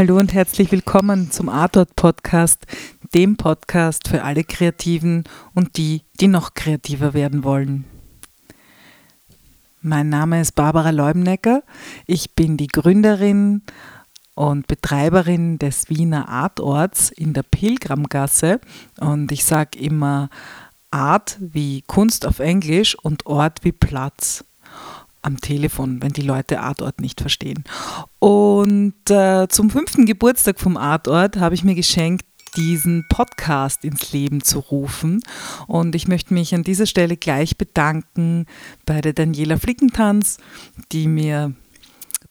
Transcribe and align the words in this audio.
Hallo 0.00 0.16
und 0.16 0.32
herzlich 0.32 0.72
willkommen 0.72 1.30
zum 1.30 1.50
Artort 1.50 1.94
Podcast, 1.94 2.64
dem 3.12 3.36
Podcast 3.36 4.08
für 4.08 4.22
alle 4.22 4.44
Kreativen 4.44 5.24
und 5.54 5.76
die, 5.76 6.04
die 6.20 6.26
noch 6.26 6.54
kreativer 6.54 7.12
werden 7.12 7.44
wollen. 7.44 7.84
Mein 9.82 10.08
Name 10.08 10.40
ist 10.40 10.52
Barbara 10.52 10.88
Leubnecker. 10.88 11.62
Ich 12.06 12.34
bin 12.34 12.56
die 12.56 12.68
Gründerin 12.68 13.60
und 14.34 14.68
Betreiberin 14.68 15.58
des 15.58 15.90
Wiener 15.90 16.30
Artorts 16.30 17.10
in 17.10 17.34
der 17.34 17.42
Pilgramgasse 17.42 18.58
und 19.00 19.30
ich 19.30 19.44
sage 19.44 19.78
immer 19.78 20.30
Art 20.90 21.36
wie 21.40 21.82
Kunst 21.82 22.24
auf 22.24 22.38
Englisch 22.38 22.94
und 22.94 23.26
Ort 23.26 23.64
wie 23.64 23.72
Platz 23.72 24.46
am 25.22 25.40
Telefon, 25.40 26.02
wenn 26.02 26.12
die 26.12 26.22
Leute 26.22 26.60
Artort 26.60 27.00
nicht 27.00 27.20
verstehen. 27.20 27.64
Und 28.18 28.94
äh, 29.10 29.48
zum 29.48 29.70
fünften 29.70 30.06
Geburtstag 30.06 30.60
vom 30.60 30.76
Artort 30.76 31.36
habe 31.36 31.54
ich 31.54 31.64
mir 31.64 31.74
geschenkt, 31.74 32.24
diesen 32.56 33.06
Podcast 33.08 33.84
ins 33.84 34.12
Leben 34.12 34.42
zu 34.42 34.58
rufen. 34.58 35.20
Und 35.66 35.94
ich 35.94 36.08
möchte 36.08 36.34
mich 36.34 36.54
an 36.54 36.64
dieser 36.64 36.86
Stelle 36.86 37.16
gleich 37.16 37.56
bedanken 37.56 38.46
bei 38.86 39.00
der 39.00 39.12
Daniela 39.12 39.56
Flickentanz, 39.56 40.38
die 40.92 41.06
mir 41.06 41.54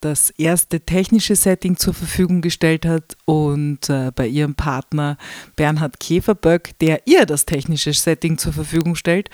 das 0.00 0.30
erste 0.30 0.80
technische 0.80 1.36
Setting 1.36 1.76
zur 1.76 1.94
Verfügung 1.94 2.42
gestellt 2.42 2.84
hat 2.84 3.16
und 3.24 3.88
äh, 3.88 4.12
bei 4.14 4.26
ihrem 4.26 4.54
Partner 4.54 5.16
Bernhard 5.56 5.98
Käferböck, 6.00 6.78
der 6.80 7.06
ihr 7.06 7.26
das 7.26 7.46
technische 7.46 7.92
Setting 7.92 8.38
zur 8.38 8.52
Verfügung 8.52 8.94
stellt 8.94 9.30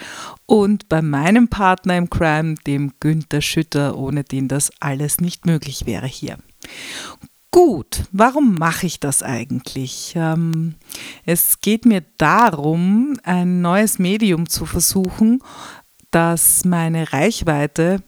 und 0.46 0.88
bei 0.88 1.02
meinem 1.02 1.48
Partner 1.48 1.96
im 1.96 2.08
Crime, 2.10 2.54
dem 2.66 2.92
Günther 3.00 3.40
Schütter, 3.40 3.96
ohne 3.96 4.24
den 4.24 4.48
das 4.48 4.70
alles 4.80 5.20
nicht 5.20 5.46
möglich 5.46 5.86
wäre 5.86 6.06
hier. 6.06 6.38
Gut, 7.50 8.04
warum 8.12 8.54
mache 8.54 8.86
ich 8.86 8.98
das 8.98 9.22
eigentlich? 9.22 10.14
Ähm, 10.16 10.76
es 11.26 11.60
geht 11.60 11.84
mir 11.84 12.02
darum, 12.16 13.18
ein 13.24 13.60
neues 13.60 13.98
Medium 13.98 14.48
zu 14.48 14.64
versuchen, 14.64 15.42
das 16.10 16.64
meine 16.64 17.12
Reichweite 17.12 18.02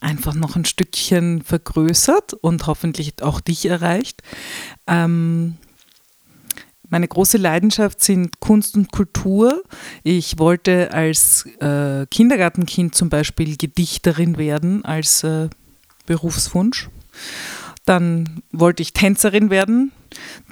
einfach 0.00 0.34
noch 0.34 0.56
ein 0.56 0.64
Stückchen 0.64 1.42
vergrößert 1.42 2.34
und 2.34 2.66
hoffentlich 2.66 3.22
auch 3.22 3.40
dich 3.40 3.66
erreicht. 3.66 4.22
Ähm, 4.86 5.56
meine 6.88 7.06
große 7.06 7.38
Leidenschaft 7.38 8.02
sind 8.02 8.40
Kunst 8.40 8.76
und 8.76 8.90
Kultur. 8.90 9.62
Ich 10.02 10.38
wollte 10.38 10.92
als 10.92 11.46
äh, 11.60 12.06
Kindergartenkind 12.10 12.94
zum 12.94 13.08
Beispiel 13.08 13.56
Gedichterin 13.56 14.38
werden 14.38 14.84
als 14.84 15.22
äh, 15.22 15.48
Berufswunsch. 16.06 16.88
Dann 17.90 18.44
wollte 18.52 18.84
ich 18.84 18.92
Tänzerin 18.92 19.50
werden. 19.50 19.90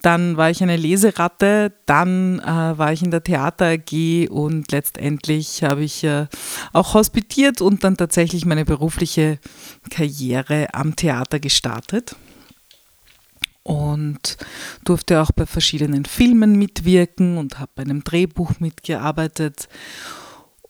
Dann 0.03 0.37
war 0.37 0.51
ich 0.51 0.61
eine 0.61 0.77
Leseratte. 0.77 1.73
Dann 1.87 2.41
äh, 2.41 2.77
war 2.77 2.93
ich 2.93 3.01
in 3.05 3.13
der 3.13 3.23
Theater 3.23 3.67
AG 3.67 4.29
und 4.29 4.73
letztendlich 4.73 5.63
habe 5.63 5.85
ich 5.85 6.03
äh, 6.03 6.27
auch 6.73 6.95
hospitiert 6.95 7.61
und 7.61 7.85
dann 7.85 7.97
tatsächlich 7.97 8.45
meine 8.45 8.65
berufliche 8.65 9.39
Karriere 9.89 10.75
am 10.75 10.97
Theater 10.97 11.39
gestartet. 11.39 12.17
Und 13.63 14.37
durfte 14.85 15.23
auch 15.23 15.31
bei 15.31 15.47
verschiedenen 15.47 16.07
Filmen 16.07 16.59
mitwirken 16.59 17.39
und 17.39 17.61
habe 17.61 17.71
bei 17.77 17.85
einem 17.85 18.03
Drehbuch 18.03 18.59
mitgearbeitet. 18.59 19.69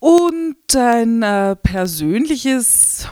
Und 0.00 0.77
ein 0.77 1.22
äh, 1.22 1.56
persönliches 1.56 3.08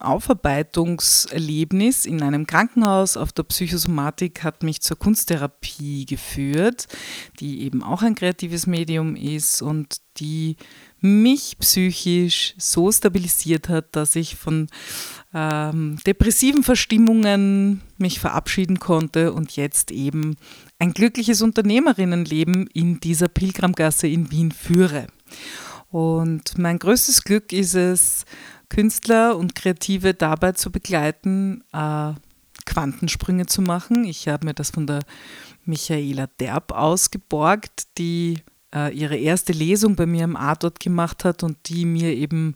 Aufarbeitungserlebnis 0.00 2.06
in 2.06 2.22
einem 2.22 2.46
Krankenhaus 2.46 3.16
auf 3.16 3.32
der 3.32 3.42
Psychosomatik 3.44 4.44
hat 4.44 4.62
mich 4.62 4.80
zur 4.80 4.98
Kunsttherapie 4.98 6.06
geführt, 6.06 6.86
die 7.40 7.62
eben 7.62 7.82
auch 7.82 8.02
ein 8.02 8.14
kreatives 8.14 8.66
Medium 8.66 9.16
ist 9.16 9.62
und 9.62 10.00
die 10.18 10.56
mich 11.00 11.56
psychisch 11.58 12.54
so 12.58 12.92
stabilisiert 12.92 13.68
hat, 13.68 13.96
dass 13.96 14.14
ich 14.16 14.36
von 14.36 14.68
ähm, 15.32 15.98
depressiven 16.06 16.62
Verstimmungen 16.62 17.80
mich 17.98 18.20
verabschieden 18.20 18.78
konnte 18.78 19.32
und 19.32 19.56
jetzt 19.56 19.90
eben 19.90 20.36
ein 20.78 20.92
glückliches 20.92 21.42
Unternehmerinnenleben 21.42 22.66
in 22.68 23.00
dieser 23.00 23.28
Pilgramgasse 23.28 24.08
in 24.08 24.30
Wien 24.30 24.52
führe. 24.52 25.06
Und 25.90 26.56
mein 26.56 26.78
größtes 26.78 27.24
Glück 27.24 27.52
ist 27.52 27.74
es, 27.74 28.24
Künstler 28.68 29.36
und 29.36 29.54
Kreative 29.54 30.14
dabei 30.14 30.52
zu 30.52 30.70
begleiten, 30.70 31.64
äh, 31.72 32.12
Quantensprünge 32.64 33.46
zu 33.46 33.62
machen. 33.62 34.04
Ich 34.04 34.28
habe 34.28 34.46
mir 34.46 34.54
das 34.54 34.70
von 34.70 34.86
der 34.86 35.00
Michaela 35.64 36.28
Derb 36.38 36.72
ausgeborgt, 36.72 37.98
die 37.98 38.38
äh, 38.72 38.94
ihre 38.96 39.16
erste 39.16 39.52
Lesung 39.52 39.96
bei 39.96 40.06
mir 40.06 40.24
im 40.24 40.36
Artort 40.36 40.78
gemacht 40.78 41.24
hat 41.24 41.42
und 41.42 41.56
die 41.68 41.84
mir 41.84 42.14
eben 42.14 42.54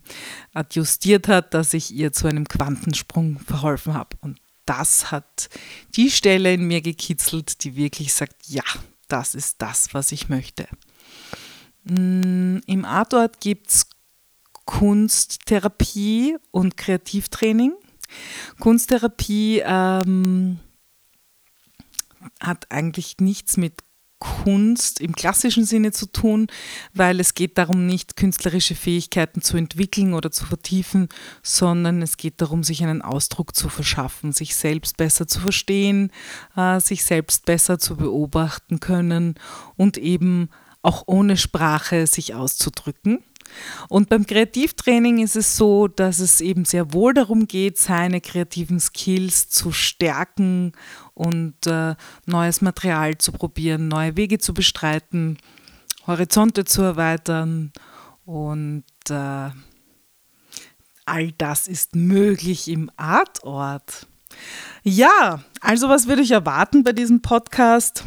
adjustiert 0.53 1.27
hat, 1.27 1.53
dass 1.53 1.73
ich 1.73 1.93
ihr 1.93 2.13
zu 2.13 2.27
einem 2.27 2.47
Quantensprung 2.47 3.39
verholfen 3.39 3.93
habe. 3.93 4.15
Und 4.21 4.39
das 4.65 5.11
hat 5.11 5.49
die 5.95 6.09
Stelle 6.09 6.53
in 6.53 6.65
mir 6.65 6.81
gekitzelt, 6.81 7.63
die 7.63 7.75
wirklich 7.75 8.13
sagt, 8.13 8.47
ja, 8.47 8.63
das 9.09 9.35
ist 9.35 9.61
das, 9.61 9.93
was 9.93 10.11
ich 10.11 10.29
möchte. 10.29 10.67
Mm, 11.85 12.57
Im 12.65 12.85
Artort 12.85 13.39
gibt 13.39 13.69
es 13.69 13.87
Kunsttherapie 14.65 16.37
und 16.51 16.77
Kreativtraining. 16.77 17.73
Kunsttherapie 18.59 19.61
ähm, 19.63 20.59
hat 22.39 22.71
eigentlich 22.71 23.17
nichts 23.19 23.57
mit 23.57 23.73
Kunst 24.17 25.01
im 25.01 25.13
klassischen 25.13 25.65
Sinne 25.65 25.91
zu 25.91 26.07
tun, 26.07 26.47
weil 26.93 27.19
es 27.19 27.33
geht 27.35 27.57
darum, 27.57 27.85
nicht 27.85 28.15
künstlerische 28.15 28.73
Fähigkeiten 28.73 29.41
zu 29.41 29.57
entwickeln 29.57 30.13
oder 30.13 30.31
zu 30.31 30.45
vertiefen, 30.45 31.09
sondern 31.43 32.01
es 32.01 32.17
geht 32.17 32.41
darum, 32.41 32.63
sich 32.63 32.81
einen 32.81 33.01
Ausdruck 33.01 33.55
zu 33.55 33.69
verschaffen, 33.69 34.31
sich 34.31 34.55
selbst 34.55 34.97
besser 34.97 35.27
zu 35.27 35.39
verstehen, 35.41 36.11
äh, 36.55 36.79
sich 36.79 37.03
selbst 37.03 37.45
besser 37.45 37.77
zu 37.77 37.97
beobachten 37.97 38.79
können 38.79 39.35
und 39.75 39.97
eben 39.97 40.49
auch 40.85 41.03
ohne 41.07 41.37
Sprache 41.37 42.07
sich 42.07 42.33
auszudrücken. 42.33 43.23
Und 43.89 44.09
beim 44.09 44.25
Kreativtraining 44.25 45.19
ist 45.19 45.35
es 45.35 45.55
so, 45.55 45.87
dass 45.87 46.19
es 46.19 46.41
eben 46.41 46.65
sehr 46.65 46.93
wohl 46.93 47.13
darum 47.13 47.47
geht, 47.47 47.77
seine 47.77 48.21
kreativen 48.21 48.79
Skills 48.79 49.49
zu 49.49 49.71
stärken 49.71 50.73
und 51.13 51.67
äh, 51.67 51.95
neues 52.25 52.61
Material 52.61 53.17
zu 53.17 53.31
probieren, 53.31 53.87
neue 53.87 54.17
Wege 54.17 54.39
zu 54.39 54.53
bestreiten, 54.53 55.37
Horizonte 56.07 56.65
zu 56.65 56.81
erweitern 56.81 57.71
und 58.25 58.83
äh, 59.09 59.49
all 61.05 61.31
das 61.37 61.67
ist 61.67 61.95
möglich 61.95 62.67
im 62.67 62.91
Artort. 62.97 64.07
Ja, 64.83 65.43
also 65.61 65.87
was 65.87 66.07
würde 66.07 66.23
ich 66.23 66.31
erwarten 66.31 66.83
bei 66.83 66.91
diesem 66.91 67.21
Podcast? 67.21 68.03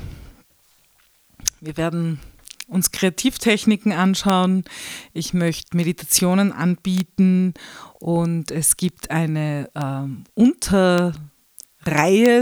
Wir 1.61 1.77
werden 1.77 2.21
uns 2.69 2.93
Kreativtechniken 2.93 3.93
anschauen. 3.93 4.65
Ich 5.13 5.35
möchte 5.35 5.77
Meditationen 5.77 6.53
anbieten 6.53 7.55
und 7.99 8.51
es 8.51 8.77
gibt 8.77 9.11
eine 9.11 9.71
ähm, 9.75 10.25
Unterreihe 10.35 11.17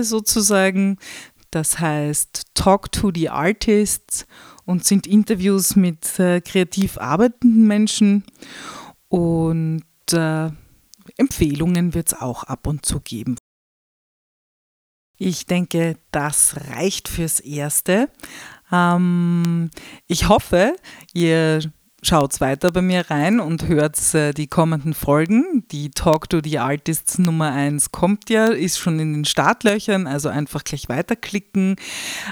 sozusagen, 0.05 0.99
das 1.51 1.79
heißt 1.79 2.49
Talk 2.55 2.93
to 2.93 3.11
the 3.15 3.31
Artists 3.31 4.27
und 4.65 4.85
sind 4.85 5.07
Interviews 5.07 5.77
mit 5.77 6.19
äh, 6.19 6.41
kreativ 6.41 6.99
arbeitenden 6.99 7.67
Menschen 7.67 8.25
und 9.09 9.85
äh, 10.13 10.51
Empfehlungen 11.17 11.95
wird 11.95 12.09
es 12.09 12.21
auch 12.21 12.43
ab 12.45 12.67
und 12.67 12.85
zu 12.85 13.01
geben. 13.01 13.37
Ich 15.19 15.47
denke, 15.47 15.97
das 16.11 16.57
reicht 16.69 17.09
fürs 17.09 17.41
Erste. 17.41 18.11
Ähm, 18.73 19.71
ich 20.07 20.29
hoffe, 20.29 20.75
ihr 21.13 21.61
schaut 22.07 22.41
weiter 22.41 22.71
bei 22.71 22.83
mir 22.83 23.11
rein 23.11 23.41
und 23.41 23.67
hört 23.67 24.15
äh, 24.15 24.33
die 24.33 24.47
kommenden 24.47 24.95
Folgen. 24.95 25.65
Die 25.73 25.91
Talk 25.91 26.31
to 26.31 26.41
the 26.43 26.59
Artists 26.59 27.19
Nummer 27.19 27.53
1 27.53 27.91
kommt 27.91 28.31
ja, 28.31 28.47
ist 28.47 28.79
schon 28.79 29.01
in 29.01 29.13
den 29.13 29.25
Startlöchern, 29.25 30.07
also 30.07 30.29
einfach 30.29 30.63
gleich 30.63 30.89
weiterklicken. 30.89 31.77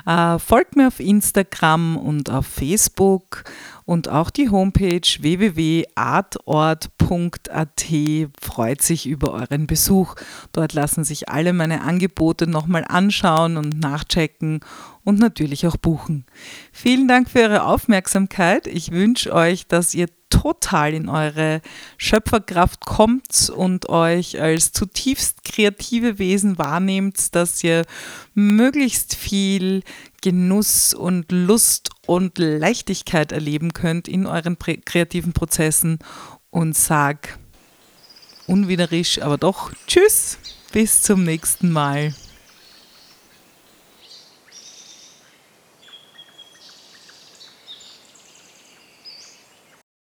Äh, 0.07 0.39
folgt 0.39 0.77
mir 0.77 0.89
auf 0.89 1.01
Instagram 1.01 1.97
und 1.97 2.31
auf 2.31 2.47
Facebook 2.47 3.45
und 3.85 4.09
auch 4.09 4.31
die 4.31 4.49
Homepage 4.49 5.01
www.artort.at 5.01 7.85
freut 8.41 8.83
sich 8.83 9.07
über 9.07 9.33
euren 9.33 9.67
Besuch. 9.67 10.15
Dort 10.53 10.73
lassen 10.73 11.05
sich 11.05 11.29
alle 11.29 11.53
meine 11.53 11.83
Angebote 11.83 12.47
nochmal 12.47 12.85
anschauen 12.89 13.57
und 13.57 13.79
nachchecken 13.79 14.61
und 15.05 15.19
natürlich 15.19 15.67
auch 15.67 15.77
buchen. 15.77 16.25
Vielen 16.73 17.07
Dank 17.07 17.31
für 17.31 17.41
eure 17.41 17.65
Aufmerksamkeit. 17.65 18.67
Ich 18.67 18.91
wünsche 18.91 19.33
euch, 19.33 19.67
dass 19.67 19.95
ihr 19.95 20.09
total 20.31 20.95
in 20.95 21.09
eure 21.09 21.61
Schöpferkraft 21.97 22.85
kommt 22.85 23.51
und 23.55 23.89
euch 23.89 24.41
als 24.41 24.73
zutiefst 24.73 25.45
kreative 25.45 26.19
Wesen 26.19 26.59
wahrnehmt, 26.59 27.35
dass 27.35 27.63
ihr 27.63 27.85
möglichst 28.35 29.15
viel 29.15 29.83
Genuss 30.23 30.93
und 30.95 31.31
Lust 31.31 31.91
und 32.07 32.39
Leichtigkeit 32.39 33.31
erleben 33.31 33.73
könnt 33.73 34.09
in 34.09 34.27
euren 34.27 34.59
kreativen 34.59 35.35
Prozessen 35.35 35.99
und 36.51 36.77
sag 36.77 37.39
unwienerisch, 38.47 39.23
aber 39.23 39.39
doch 39.39 39.73
Tschüss, 39.87 40.39
bis 40.73 41.03
zum 41.03 41.25
nächsten 41.25 41.71
Mal. 41.71 42.15